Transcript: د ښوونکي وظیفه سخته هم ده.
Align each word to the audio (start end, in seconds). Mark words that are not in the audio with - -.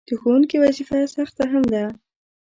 د 0.07 0.09
ښوونکي 0.21 0.55
وظیفه 0.63 0.97
سخته 1.15 1.43
هم 1.51 1.63
ده. 1.73 1.83